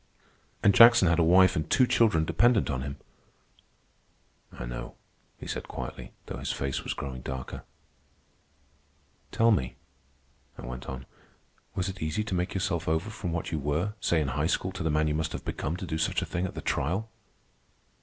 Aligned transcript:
"And 0.63 0.73
Jackson 0.73 1.07
had 1.07 1.19
a 1.19 1.23
wife 1.23 1.55
and 1.55 1.69
two 1.69 1.85
children 1.85 2.25
dependent 2.25 2.71
on 2.71 2.81
him." 2.81 2.97
"I 4.51 4.65
know," 4.65 4.95
he 5.37 5.45
said 5.45 5.67
quietly, 5.67 6.11
though 6.25 6.39
his 6.39 6.51
face 6.51 6.83
was 6.83 6.95
growing 6.95 7.21
darker. 7.21 7.61
"Tell 9.31 9.51
me," 9.51 9.75
I 10.57 10.65
went 10.65 10.87
on, 10.87 11.05
"was 11.75 11.87
it 11.87 12.01
easy 12.01 12.23
to 12.23 12.33
make 12.33 12.55
yourself 12.55 12.87
over 12.87 13.11
from 13.11 13.31
what 13.31 13.51
you 13.51 13.59
were, 13.59 13.93
say 14.01 14.19
in 14.19 14.29
high 14.29 14.47
school, 14.47 14.71
to 14.71 14.81
the 14.81 14.89
man 14.89 15.07
you 15.07 15.13
must 15.13 15.33
have 15.33 15.45
become 15.45 15.77
to 15.77 15.85
do 15.85 15.99
such 15.99 16.23
a 16.23 16.25
thing 16.25 16.47
at 16.47 16.55
the 16.55 16.61
trial?" 16.61 17.07